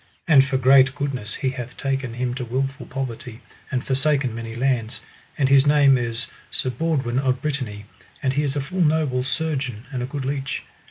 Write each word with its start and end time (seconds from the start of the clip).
And 0.27 0.43
for 0.43 0.57
great 0.57 0.95
goodness 0.95 1.35
he 1.35 1.51
hath 1.51 1.77
taken 1.77 2.15
him 2.15 2.33
to 2.33 2.43
wilful 2.43 2.87
poverty, 2.87 3.41
and 3.69 3.83
forsaken 3.85 4.33
many 4.33 4.55
lands, 4.55 4.99
and 5.37 5.47
his 5.47 5.67
name 5.67 5.95
is 5.95 6.25
Sir 6.49 6.71
Baudwin 6.71 7.19
of 7.19 7.39
Brittany, 7.39 7.85
and 8.23 8.33
he 8.33 8.41
is 8.41 8.55
a 8.55 8.61
full 8.61 8.81
noble 8.81 9.21
surgeon 9.21 9.85
and 9.91 10.01
a 10.01 10.07
good 10.07 10.25
leech. 10.25 10.63